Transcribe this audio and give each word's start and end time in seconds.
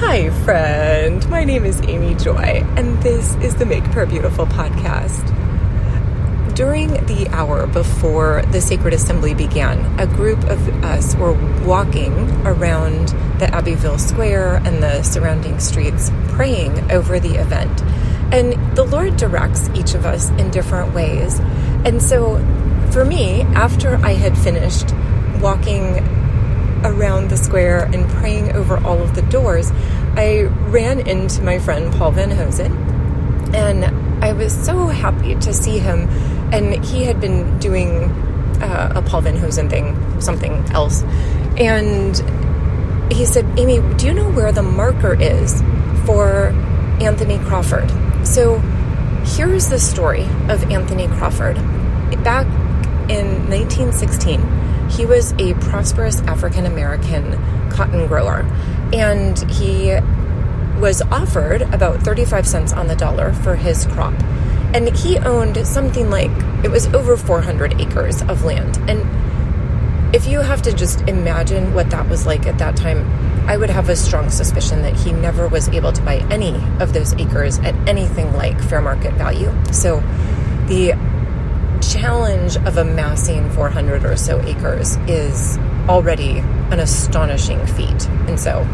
Hi, 0.00 0.30
friend. 0.44 1.28
My 1.28 1.42
name 1.42 1.64
is 1.64 1.80
Amy 1.82 2.14
Joy, 2.14 2.64
and 2.76 3.02
this 3.02 3.34
is 3.42 3.56
the 3.56 3.66
Make 3.66 3.82
Prayer 3.90 4.06
Beautiful 4.06 4.46
podcast. 4.46 5.24
During 6.54 6.92
the 7.06 7.26
hour 7.32 7.66
before 7.66 8.42
the 8.52 8.60
Sacred 8.60 8.94
Assembly 8.94 9.34
began, 9.34 9.98
a 9.98 10.06
group 10.06 10.38
of 10.44 10.84
us 10.84 11.16
were 11.16 11.32
walking 11.66 12.12
around 12.46 13.08
the 13.40 13.52
Abbeville 13.52 13.98
Square 13.98 14.62
and 14.64 14.80
the 14.80 15.02
surrounding 15.02 15.58
streets 15.58 16.12
praying 16.28 16.92
over 16.92 17.18
the 17.18 17.34
event. 17.34 17.82
And 18.32 18.76
the 18.76 18.84
Lord 18.84 19.16
directs 19.16 19.68
each 19.74 19.94
of 19.94 20.06
us 20.06 20.30
in 20.30 20.52
different 20.52 20.94
ways. 20.94 21.40
And 21.84 22.00
so, 22.00 22.36
for 22.92 23.04
me, 23.04 23.42
after 23.42 23.96
I 23.96 24.12
had 24.12 24.38
finished 24.38 24.94
walking 25.40 26.17
around 26.84 27.30
the 27.30 27.36
square 27.36 27.84
and 27.84 28.08
praying 28.10 28.52
over 28.52 28.78
all 28.78 29.00
of 29.00 29.14
the 29.14 29.22
doors, 29.22 29.70
I 30.16 30.42
ran 30.68 31.06
into 31.06 31.42
my 31.42 31.58
friend 31.58 31.92
Paul 31.92 32.12
Van 32.12 32.30
Hosen, 32.30 32.72
and 33.54 33.84
I 34.24 34.32
was 34.32 34.52
so 34.52 34.86
happy 34.86 35.34
to 35.34 35.52
see 35.52 35.78
him. 35.78 36.08
And 36.52 36.84
he 36.84 37.04
had 37.04 37.20
been 37.20 37.58
doing 37.58 38.04
uh, 38.62 38.92
a 38.96 39.02
Paul 39.02 39.22
Van 39.22 39.36
Hosen 39.36 39.68
thing, 39.68 40.20
something 40.20 40.52
else, 40.70 41.02
and 41.58 42.16
he 43.12 43.24
said, 43.26 43.46
"Amy, 43.58 43.80
do 43.96 44.06
you 44.06 44.14
know 44.14 44.30
where 44.30 44.52
the 44.52 44.62
marker 44.62 45.14
is 45.14 45.62
for 46.04 46.48
Anthony 47.00 47.38
Crawford?" 47.38 47.90
So 48.26 48.58
here's 49.36 49.68
the 49.68 49.78
story 49.78 50.24
of 50.48 50.70
Anthony 50.70 51.06
Crawford. 51.08 51.56
Back 52.24 52.46
in 53.08 53.48
1916 53.48 54.57
he 54.90 55.06
was 55.06 55.32
a 55.38 55.54
prosperous 55.54 56.20
African 56.22 56.66
American 56.66 57.32
cotton 57.70 58.06
grower, 58.06 58.40
and 58.92 59.38
he 59.50 59.96
was 60.78 61.02
offered 61.02 61.62
about 61.62 62.00
35 62.02 62.46
cents 62.46 62.72
on 62.72 62.86
the 62.86 62.96
dollar 62.96 63.32
for 63.32 63.56
his 63.56 63.86
crop. 63.86 64.14
And 64.74 64.94
he 64.96 65.18
owned 65.18 65.66
something 65.66 66.10
like, 66.10 66.30
it 66.64 66.70
was 66.70 66.86
over 66.88 67.16
400 67.16 67.80
acres 67.80 68.22
of 68.22 68.44
land. 68.44 68.76
And 68.88 70.14
if 70.14 70.26
you 70.26 70.40
have 70.40 70.62
to 70.62 70.72
just 70.72 71.02
imagine 71.02 71.74
what 71.74 71.90
that 71.90 72.08
was 72.08 72.26
like 72.26 72.46
at 72.46 72.58
that 72.58 72.76
time, 72.76 73.06
I 73.48 73.56
would 73.56 73.70
have 73.70 73.88
a 73.88 73.96
strong 73.96 74.30
suspicion 74.30 74.82
that 74.82 74.94
he 74.94 75.12
never 75.12 75.48
was 75.48 75.68
able 75.68 75.92
to 75.92 76.02
buy 76.02 76.16
any 76.30 76.54
of 76.80 76.92
those 76.92 77.14
acres 77.14 77.58
at 77.60 77.74
anything 77.88 78.32
like 78.34 78.60
fair 78.60 78.80
market 78.80 79.14
value. 79.14 79.52
So 79.72 80.00
the 80.66 80.92
challenge 81.80 82.56
of 82.56 82.76
amassing 82.76 83.50
400 83.50 84.04
or 84.04 84.16
so 84.16 84.40
acres 84.42 84.96
is 85.08 85.58
already 85.88 86.38
an 86.38 86.80
astonishing 86.80 87.64
feat. 87.66 88.08
And 88.28 88.38
so 88.38 88.64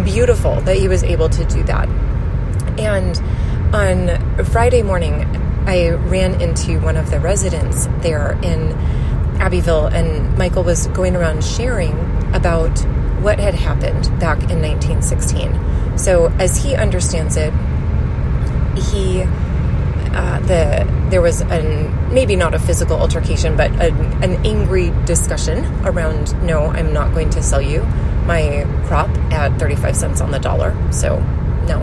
beautiful 0.04 0.60
that 0.62 0.76
he 0.76 0.88
was 0.88 1.02
able 1.02 1.28
to 1.28 1.44
do 1.44 1.62
that. 1.64 1.88
And 2.78 3.20
on 3.74 4.44
Friday 4.44 4.82
morning, 4.82 5.24
I 5.66 5.90
ran 5.90 6.40
into 6.40 6.78
one 6.80 6.96
of 6.96 7.10
the 7.10 7.18
residents 7.18 7.86
there 8.00 8.38
in 8.42 8.72
Abbeville, 9.40 9.86
and 9.86 10.36
Michael 10.38 10.62
was 10.62 10.86
going 10.88 11.16
around 11.16 11.42
sharing 11.42 11.92
about 12.34 12.78
what 13.20 13.38
had 13.38 13.54
happened 13.54 14.04
back 14.20 14.38
in 14.50 14.62
1916. 14.62 15.98
So, 15.98 16.28
as 16.38 16.62
he 16.62 16.76
understands 16.76 17.36
it, 17.36 17.52
he 18.92 19.24
uh, 20.16 20.40
the 20.40 21.10
there 21.10 21.20
was 21.20 21.42
an 21.42 22.12
maybe 22.12 22.36
not 22.36 22.54
a 22.54 22.58
physical 22.58 22.96
altercation, 22.96 23.54
but 23.54 23.70
an, 23.72 24.22
an 24.24 24.46
angry 24.46 24.90
discussion 25.04 25.64
around 25.84 26.32
no, 26.42 26.68
I'm 26.68 26.94
not 26.94 27.12
going 27.12 27.28
to 27.30 27.42
sell 27.42 27.60
you 27.60 27.82
my 28.24 28.66
crop 28.86 29.10
at 29.30 29.58
35 29.58 29.94
cents 29.94 30.20
on 30.22 30.30
the 30.30 30.38
dollar. 30.38 30.74
So 30.90 31.18
no, 31.68 31.80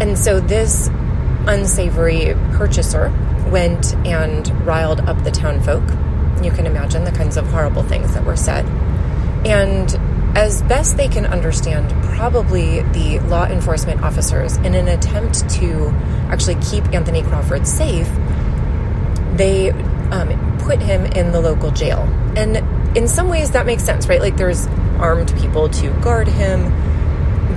and 0.00 0.18
so 0.18 0.40
this 0.40 0.88
unsavory 1.46 2.34
purchaser 2.54 3.10
went 3.50 3.94
and 4.04 4.48
riled 4.66 5.00
up 5.02 5.22
the 5.22 5.30
town 5.30 5.62
folk. 5.62 5.84
You 6.42 6.50
can 6.50 6.66
imagine 6.66 7.04
the 7.04 7.12
kinds 7.12 7.36
of 7.36 7.46
horrible 7.46 7.84
things 7.84 8.14
that 8.14 8.24
were 8.24 8.36
said, 8.36 8.66
and 9.46 9.92
as 10.34 10.62
best 10.62 10.96
they 10.96 11.08
can 11.08 11.26
understand, 11.26 11.90
probably 12.16 12.80
the 12.80 13.20
law 13.20 13.44
enforcement 13.44 14.02
officers, 14.02 14.56
in 14.58 14.74
an 14.74 14.88
attempt 14.88 15.48
to 15.50 15.88
actually 16.28 16.56
keep 16.56 16.84
Anthony 16.92 17.22
Crawford 17.22 17.66
safe, 17.66 18.08
they 19.36 19.70
um, 20.10 20.58
put 20.60 20.80
him 20.80 21.04
in 21.06 21.32
the 21.32 21.40
local 21.40 21.70
jail. 21.70 22.00
And 22.36 22.96
in 22.96 23.06
some 23.08 23.28
ways, 23.28 23.52
that 23.52 23.66
makes 23.66 23.84
sense, 23.84 24.08
right? 24.08 24.20
Like 24.20 24.36
there's 24.36 24.66
armed 24.98 25.34
people 25.38 25.68
to 25.68 25.90
guard 26.00 26.28
him. 26.28 26.72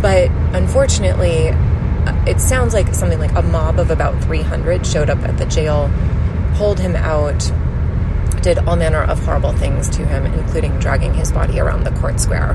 But 0.01 0.29
unfortunately, 0.53 1.49
uh, 1.49 2.25
it 2.27 2.39
sounds 2.39 2.73
like 2.73 2.94
something 2.94 3.19
like 3.19 3.33
a 3.35 3.41
mob 3.41 3.79
of 3.79 3.89
about 3.89 4.21
300 4.23 4.85
showed 4.85 5.09
up 5.09 5.19
at 5.19 5.38
the 5.38 5.45
jail, 5.45 5.91
pulled 6.55 6.79
him 6.79 6.95
out, 6.95 7.51
did 8.41 8.59
all 8.59 8.75
manner 8.75 9.03
of 9.03 9.19
horrible 9.23 9.53
things 9.53 9.89
to 9.89 10.05
him, 10.05 10.25
including 10.25 10.77
dragging 10.79 11.13
his 11.13 11.31
body 11.31 11.59
around 11.59 11.83
the 11.83 11.91
court 11.99 12.19
square, 12.19 12.51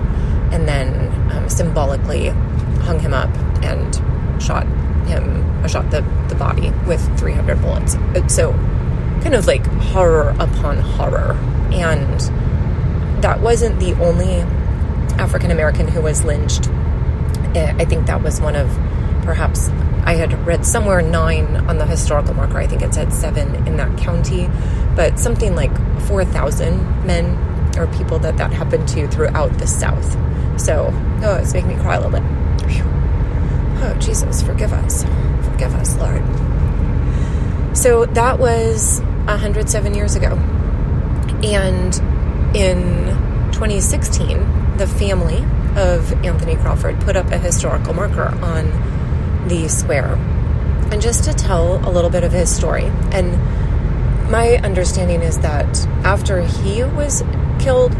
and 0.53 0.69
then 0.69 1.11
um, 1.33 1.49
symbolically 1.49 2.29
hung 2.83 2.99
him 2.99 3.15
up 3.15 3.31
and 3.63 4.43
shot 4.43 4.67
him, 5.07 5.69
shot 5.69 5.91
the, 5.91 6.01
the 6.29 6.35
body 6.35 6.71
with 6.87 7.01
300 7.19 7.61
bullets. 7.61 7.95
Uh, 7.95 8.27
so, 8.29 8.53
kind 9.23 9.35
of 9.35 9.47
like 9.47 9.65
horror 9.67 10.35
upon 10.39 10.79
horror. 10.79 11.33
And 11.73 12.21
that 13.23 13.41
wasn't 13.41 13.79
the 13.81 13.93
only 14.03 14.41
African 15.19 15.51
American 15.51 15.89
who 15.89 16.01
was 16.03 16.25
lynched. 16.25 16.69
Uh, 16.69 17.75
I 17.79 17.85
think 17.85 18.07
that 18.07 18.23
was 18.23 18.41
one 18.41 18.57
of 18.57 18.69
perhaps 19.25 19.69
I 20.05 20.15
had 20.15 20.47
read 20.47 20.67
somewhere 20.67 21.01
nine 21.01 21.57
on 21.69 21.79
the 21.79 21.87
historical 21.87 22.35
marker. 22.35 22.59
I 22.59 22.67
think 22.67 22.83
it 22.83 22.93
said 22.95 23.13
seven 23.13 23.55
in 23.67 23.77
that 23.77 23.97
county, 23.99 24.49
but 24.97 25.19
something 25.19 25.55
like 25.55 25.73
4,000 26.03 27.07
men 27.07 27.37
or 27.79 27.87
people 27.99 28.19
that 28.21 28.37
that 28.37 28.53
happened 28.53 28.89
to 28.89 29.07
throughout 29.09 29.57
the 29.59 29.67
South. 29.67 30.13
So, 30.61 30.91
oh, 31.23 31.37
it's 31.37 31.55
making 31.55 31.69
me 31.71 31.77
cry 31.77 31.97
a 31.97 32.01
little 32.01 32.21
bit. 32.21 32.23
Oh, 33.85 33.97
Jesus, 33.99 34.43
forgive 34.43 34.73
us. 34.73 35.03
Forgive 35.51 35.75
us, 35.75 35.97
Lord. 35.97 36.23
So 37.77 38.07
that 38.07 38.39
was 38.39 39.01
107 39.25 39.95
years 39.95 40.15
ago. 40.15 40.37
And 41.43 41.95
in 42.55 43.07
2016, 43.53 44.77
the 44.77 44.87
family 44.87 45.39
of 45.77 46.13
Anthony 46.25 46.55
Crawford 46.57 47.01
put 47.01 47.17
up 47.17 47.27
a 47.33 47.39
historical 47.39 47.95
marker 47.95 48.29
on 48.45 48.71
the 49.49 49.69
square. 49.69 50.15
And 50.91 51.01
just 51.01 51.25
to 51.25 51.33
tell 51.33 51.77
a 51.89 51.91
little 51.91 52.11
bit 52.11 52.25
of 52.25 52.33
his 52.33 52.55
story, 52.55 52.85
and 53.13 53.33
my 54.31 54.57
understanding 54.59 55.23
is 55.23 55.39
that 55.41 55.87
after 56.05 56.43
he 56.43 56.83
was 56.85 57.23
killed, 57.59 57.95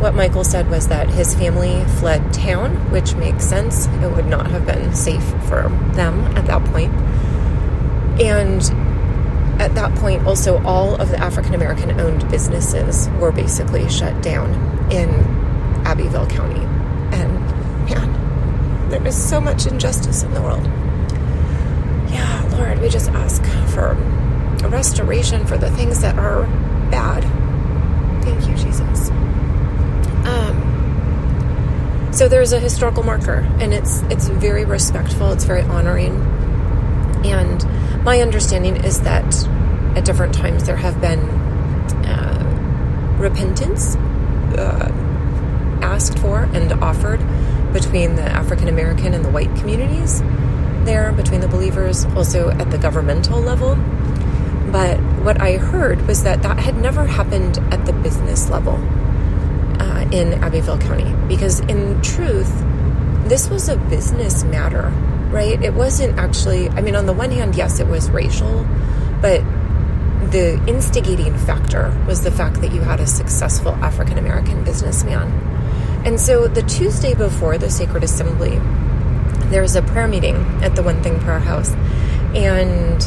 what 0.00 0.14
Michael 0.14 0.44
said 0.44 0.68
was 0.68 0.88
that 0.88 1.08
his 1.08 1.34
family 1.34 1.84
fled 1.98 2.32
town, 2.32 2.90
which 2.90 3.14
makes 3.14 3.44
sense. 3.44 3.86
It 3.86 4.14
would 4.14 4.26
not 4.26 4.50
have 4.50 4.66
been 4.66 4.94
safe 4.94 5.24
for 5.48 5.68
them 5.94 6.20
at 6.36 6.46
that 6.46 6.64
point. 6.66 6.92
And 8.20 8.62
at 9.60 9.74
that 9.74 9.94
point, 9.96 10.26
also, 10.26 10.62
all 10.64 10.96
of 10.96 11.08
the 11.08 11.18
African 11.18 11.54
American 11.54 11.98
owned 11.98 12.28
businesses 12.30 13.08
were 13.20 13.32
basically 13.32 13.88
shut 13.88 14.22
down 14.22 14.52
in 14.92 15.08
Abbeville 15.86 16.26
County. 16.26 16.60
And 17.16 17.40
man, 17.88 18.15
there 18.88 19.04
is 19.06 19.16
so 19.16 19.40
much 19.40 19.66
injustice 19.66 20.22
in 20.22 20.32
the 20.32 20.40
world. 20.40 20.64
Yeah, 22.10 22.48
Lord, 22.56 22.78
we 22.80 22.88
just 22.88 23.10
ask 23.10 23.44
for 23.74 23.90
a 24.64 24.68
restoration 24.68 25.44
for 25.46 25.58
the 25.58 25.70
things 25.70 26.00
that 26.02 26.18
are 26.18 26.44
bad. 26.90 27.24
Thank 28.22 28.48
you, 28.48 28.54
Jesus. 28.56 29.10
Um, 30.26 32.10
so 32.12 32.28
there's 32.28 32.52
a 32.52 32.60
historical 32.60 33.02
marker, 33.02 33.46
and 33.60 33.74
it's 33.74 34.02
it's 34.02 34.28
very 34.28 34.64
respectful. 34.64 35.32
It's 35.32 35.44
very 35.44 35.62
honoring, 35.62 36.14
and 37.24 38.04
my 38.04 38.20
understanding 38.20 38.76
is 38.84 39.00
that 39.02 39.24
at 39.96 40.04
different 40.04 40.34
times 40.34 40.64
there 40.64 40.76
have 40.76 41.00
been 41.00 41.20
uh, 42.06 43.16
repentance 43.18 43.96
uh, 44.56 44.90
asked 45.82 46.18
for 46.18 46.44
and 46.52 46.72
offered 46.74 47.20
between 47.72 48.16
the 48.16 48.22
African 48.22 48.68
American 48.68 49.14
and 49.14 49.24
the 49.24 49.30
white 49.30 49.54
communities 49.56 50.22
there 50.86 51.12
between 51.12 51.40
the 51.40 51.48
believers, 51.48 52.04
also 52.16 52.50
at 52.50 52.70
the 52.70 52.78
governmental 52.78 53.40
level. 53.40 53.74
But 54.72 54.98
what 55.22 55.40
I 55.40 55.56
heard 55.56 56.06
was 56.06 56.22
that 56.22 56.42
that 56.42 56.58
had 56.58 56.76
never 56.76 57.04
happened 57.04 57.58
at 57.72 57.84
the 57.84 57.92
business 57.92 58.48
level 58.48 58.74
uh, 59.80 60.08
in 60.10 60.34
Abbeville 60.42 60.78
County. 60.78 61.12
Because 61.28 61.60
in 61.60 62.00
truth, 62.02 62.50
this 63.28 63.48
was 63.48 63.68
a 63.68 63.76
business 63.76 64.44
matter, 64.44 64.88
right? 65.30 65.60
It 65.62 65.74
wasn't 65.74 66.18
actually, 66.18 66.68
I 66.70 66.80
mean, 66.80 66.96
on 66.96 67.06
the 67.06 67.12
one 67.12 67.30
hand, 67.30 67.56
yes, 67.56 67.80
it 67.80 67.86
was 67.86 68.08
racial, 68.10 68.64
but 69.20 69.42
the 70.30 70.62
instigating 70.66 71.36
factor 71.38 71.96
was 72.06 72.22
the 72.22 72.30
fact 72.30 72.60
that 72.60 72.72
you 72.72 72.80
had 72.80 73.00
a 73.00 73.06
successful 73.06 73.72
African 73.72 74.18
American 74.18 74.64
businessman. 74.64 75.55
And 76.06 76.20
so 76.20 76.46
the 76.46 76.62
Tuesday 76.62 77.14
before 77.14 77.58
the 77.58 77.68
Sacred 77.68 78.04
Assembly, 78.04 78.60
there's 79.50 79.74
a 79.74 79.82
prayer 79.82 80.06
meeting 80.06 80.36
at 80.62 80.76
the 80.76 80.82
One 80.84 81.02
Thing 81.02 81.18
Prayer 81.18 81.40
House. 81.40 81.72
And 82.32 83.00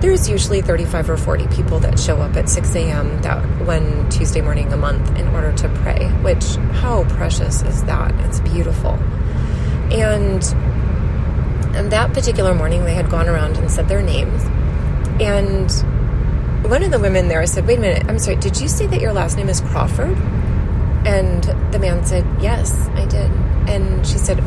there's 0.00 0.26
usually 0.26 0.62
35 0.62 1.10
or 1.10 1.16
40 1.18 1.48
people 1.48 1.78
that 1.80 1.98
show 2.00 2.16
up 2.22 2.34
at 2.34 2.48
6 2.48 2.74
a.m. 2.76 3.20
that 3.20 3.44
one 3.66 4.08
Tuesday 4.08 4.40
morning 4.40 4.72
a 4.72 4.76
month 4.78 5.18
in 5.18 5.28
order 5.28 5.52
to 5.52 5.68
pray, 5.82 6.08
which, 6.22 6.56
how 6.80 7.04
precious 7.04 7.60
is 7.60 7.84
that? 7.84 8.14
It's 8.24 8.40
beautiful. 8.40 8.92
And, 9.92 10.42
and 11.76 11.92
that 11.92 12.14
particular 12.14 12.54
morning, 12.54 12.86
they 12.86 12.94
had 12.94 13.10
gone 13.10 13.28
around 13.28 13.58
and 13.58 13.70
said 13.70 13.86
their 13.86 14.00
names. 14.00 14.42
And 15.20 15.70
one 16.70 16.82
of 16.82 16.90
the 16.90 16.98
women 16.98 17.28
there 17.28 17.46
said, 17.46 17.66
Wait 17.66 17.76
a 17.76 17.80
minute, 17.82 18.06
I'm 18.08 18.18
sorry, 18.18 18.36
did 18.36 18.58
you 18.58 18.68
say 18.68 18.86
that 18.86 19.02
your 19.02 19.12
last 19.12 19.36
name 19.36 19.50
is 19.50 19.60
Crawford? 19.60 20.16
And 21.06 21.44
the 21.72 21.78
man 21.78 22.04
said, 22.04 22.26
Yes, 22.40 22.88
I 22.88 23.06
did. 23.06 23.30
And 23.70 24.06
she 24.06 24.18
said, 24.18 24.38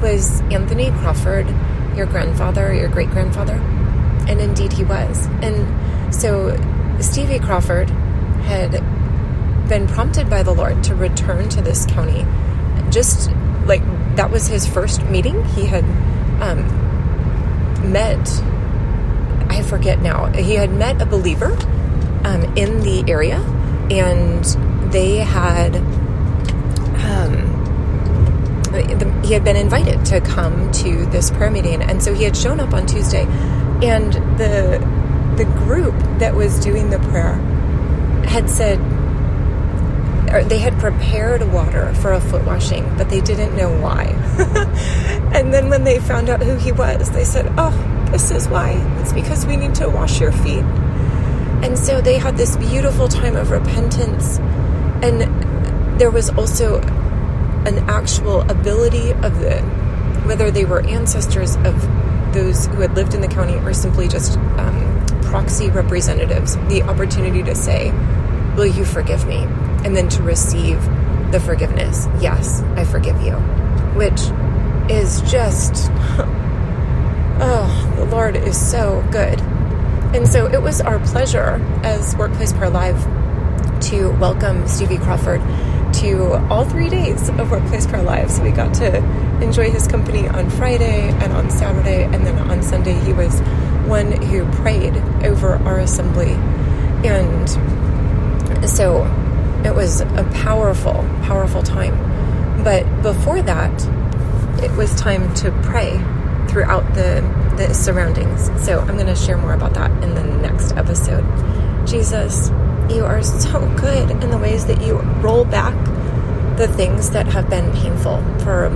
Was 0.00 0.40
Anthony 0.50 0.90
Crawford 0.90 1.46
your 1.94 2.06
grandfather, 2.06 2.72
your 2.72 2.88
great 2.88 3.10
grandfather? 3.10 3.54
And 4.26 4.40
indeed 4.40 4.72
he 4.72 4.84
was. 4.84 5.26
And 5.42 6.14
so 6.14 6.56
Stevie 7.00 7.38
Crawford 7.38 7.90
had 8.40 8.72
been 9.68 9.86
prompted 9.86 10.30
by 10.30 10.42
the 10.42 10.52
Lord 10.52 10.82
to 10.84 10.94
return 10.94 11.48
to 11.50 11.62
this 11.62 11.86
county. 11.86 12.26
Just 12.90 13.30
like 13.66 13.82
that 14.16 14.30
was 14.30 14.46
his 14.46 14.66
first 14.66 15.04
meeting. 15.04 15.44
He 15.44 15.66
had 15.66 15.84
um, 16.40 17.92
met 17.92 18.26
I 19.50 19.62
forget 19.62 20.00
now. 20.00 20.26
He 20.26 20.54
had 20.54 20.72
met 20.72 21.00
a 21.00 21.06
believer 21.06 21.56
um, 22.24 22.44
in 22.56 22.80
the 22.82 23.04
area, 23.08 23.38
and 23.90 24.44
they 24.90 25.16
had 25.16 25.76
um, 27.04 27.54
he 29.24 29.32
had 29.32 29.44
been 29.44 29.56
invited 29.56 30.04
to 30.06 30.20
come 30.20 30.70
to 30.72 31.06
this 31.06 31.30
prayer 31.30 31.50
meeting, 31.50 31.82
and 31.82 32.02
so 32.02 32.14
he 32.14 32.24
had 32.24 32.36
shown 32.36 32.60
up 32.60 32.72
on 32.72 32.86
Tuesday, 32.86 33.24
and 33.82 34.12
the 34.38 34.78
the 35.36 35.44
group 35.64 35.94
that 36.18 36.34
was 36.34 36.58
doing 36.60 36.90
the 36.90 36.98
prayer 36.98 37.34
had 38.24 38.50
said 38.50 38.78
they 40.48 40.58
had 40.58 40.78
prepared 40.78 41.42
water 41.52 41.92
for 41.94 42.12
a 42.12 42.20
foot 42.20 42.44
washing, 42.44 42.84
but 42.96 43.08
they 43.08 43.20
didn't 43.20 43.56
know 43.56 43.70
why. 43.80 44.04
and 45.34 45.52
then 45.54 45.70
when 45.70 45.84
they 45.84 45.98
found 45.98 46.28
out 46.28 46.42
who 46.42 46.56
he 46.56 46.70
was, 46.70 47.10
they 47.10 47.24
said, 47.24 47.50
"Oh, 47.56 47.72
this 48.10 48.30
is 48.30 48.48
why. 48.48 48.72
It's 49.00 49.12
because 49.12 49.46
we 49.46 49.56
need 49.56 49.74
to 49.76 49.88
wash 49.88 50.20
your 50.20 50.32
feet. 50.32 50.64
And 51.62 51.78
so 51.78 52.00
they 52.00 52.18
had 52.18 52.36
this 52.36 52.56
beautiful 52.56 53.08
time 53.08 53.36
of 53.36 53.50
repentance. 53.50 54.38
And 55.02 56.00
there 56.00 56.10
was 56.10 56.30
also 56.30 56.80
an 56.80 57.78
actual 57.88 58.42
ability 58.42 59.12
of 59.12 59.40
the, 59.40 59.60
whether 60.26 60.50
they 60.50 60.64
were 60.64 60.80
ancestors 60.86 61.56
of 61.56 61.80
those 62.32 62.66
who 62.66 62.80
had 62.80 62.94
lived 62.94 63.14
in 63.14 63.20
the 63.20 63.28
county 63.28 63.56
or 63.56 63.72
simply 63.72 64.08
just 64.08 64.36
um, 64.36 65.06
proxy 65.22 65.70
representatives, 65.70 66.56
the 66.68 66.82
opportunity 66.82 67.42
to 67.42 67.54
say, 67.54 67.92
Will 68.56 68.66
you 68.66 68.84
forgive 68.84 69.26
me? 69.26 69.44
And 69.84 69.96
then 69.96 70.08
to 70.08 70.22
receive 70.22 70.82
the 71.30 71.38
forgiveness. 71.38 72.08
Yes, 72.20 72.62
I 72.76 72.84
forgive 72.84 73.20
you. 73.20 73.34
Which 73.94 74.20
is 74.90 75.22
just 75.30 75.90
Oh, 77.40 77.94
the 77.96 78.04
Lord 78.06 78.34
is 78.34 78.58
so 78.58 79.06
good. 79.12 79.40
And 80.12 80.26
so 80.26 80.46
it 80.46 80.60
was 80.60 80.80
our 80.80 80.98
pleasure 80.98 81.64
as 81.84 82.16
Workplace 82.16 82.52
Prayer 82.52 82.68
Live 82.68 83.06
to 83.82 84.10
welcome 84.18 84.66
Stevie 84.66 84.98
Crawford 84.98 85.40
to 85.94 86.34
all 86.50 86.64
three 86.64 86.88
days 86.88 87.28
of 87.28 87.50
Workplace 87.50 87.86
Prayer 87.86 88.02
Live. 88.02 88.30
So 88.30 88.42
we 88.42 88.50
got 88.50 88.74
to 88.74 88.96
enjoy 89.42 89.70
his 89.70 89.86
company 89.86 90.28
on 90.28 90.50
Friday 90.50 91.08
and 91.08 91.32
on 91.32 91.50
Saturday, 91.50 92.04
and 92.04 92.26
then 92.26 92.38
on 92.50 92.62
Sunday, 92.62 92.94
he 92.94 93.12
was 93.12 93.40
one 93.86 94.12
who 94.22 94.44
prayed 94.52 94.96
over 95.24 95.56
our 95.64 95.78
assembly. 95.78 96.32
And 97.04 97.48
so 98.68 99.04
it 99.64 99.74
was 99.74 100.00
a 100.00 100.28
powerful, 100.34 100.94
powerful 101.22 101.62
time. 101.62 102.62
But 102.64 103.02
before 103.02 103.42
that, 103.42 104.62
it 104.62 104.70
was 104.76 104.94
time 104.96 105.32
to 105.34 105.52
pray 105.62 105.92
throughout 106.48 106.94
the, 106.94 107.22
the 107.56 107.72
surroundings. 107.74 108.46
So 108.64 108.80
I'm 108.80 108.96
going 108.96 109.06
to 109.06 109.16
share 109.16 109.36
more 109.36 109.54
about 109.54 109.74
that 109.74 109.90
in 110.02 110.14
the 110.14 110.24
next 110.24 110.72
episode. 110.72 111.24
Jesus, 111.86 112.50
you 112.90 113.04
are 113.04 113.22
so 113.22 113.60
good 113.76 114.10
in 114.10 114.30
the 114.30 114.38
ways 114.38 114.66
that 114.66 114.80
you 114.82 114.98
roll 115.20 115.44
back 115.44 115.74
the 116.56 116.68
things 116.68 117.10
that 117.10 117.26
have 117.26 117.48
been 117.48 117.70
painful 117.72 118.22
for 118.40 118.70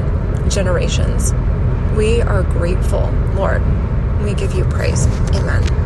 generations. 0.48 1.32
We 1.96 2.20
are 2.22 2.42
grateful, 2.42 3.10
Lord. 3.34 3.62
We 4.22 4.34
give 4.34 4.54
you 4.54 4.64
praise. 4.64 5.06
Amen. 5.34 5.81